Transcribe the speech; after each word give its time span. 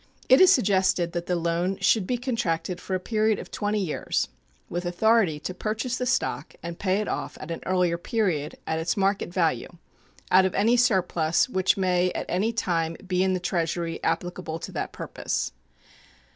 It 0.29 0.41
is 0.41 0.51
suggested 0.51 1.11
that 1.11 1.27
the 1.27 1.35
loan 1.35 1.77
should 1.77 2.07
be 2.07 2.17
contracted 2.17 2.81
for 2.81 2.95
a 2.95 2.99
period 2.99 3.37
of 3.37 3.51
twenty 3.51 3.77
years, 3.79 4.29
with 4.67 4.83
authority 4.83 5.39
to 5.41 5.53
purchase 5.53 5.97
the 5.99 6.07
stock 6.07 6.55
and 6.63 6.79
pay 6.79 6.97
it 7.01 7.07
off 7.07 7.37
at 7.39 7.51
an 7.51 7.61
earlier 7.67 7.99
period 7.99 8.55
at 8.65 8.79
its 8.79 8.97
market 8.97 9.31
value 9.31 9.69
out 10.31 10.43
of 10.45 10.55
any 10.55 10.75
surplus 10.75 11.47
which 11.47 11.77
may 11.77 12.11
at 12.13 12.25
any 12.29 12.51
time 12.51 12.97
be 13.05 13.21
in 13.21 13.35
the 13.35 13.39
Treasury 13.39 14.03
applicable 14.03 14.57
to 14.57 14.71
that 14.71 14.91
purpose. 14.91 15.51